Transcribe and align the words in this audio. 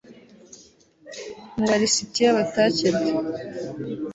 mu 1.55 1.63
ba 1.69 1.75
lisitiya 1.81 2.29
batakebwe 2.37 3.09